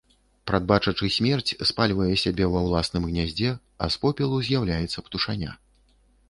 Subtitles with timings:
[0.51, 3.53] Прадбачачы смерць, спальвае сябе ва ўласным гняздзе,
[3.85, 5.55] а з попелу з'яўляецца птушаня.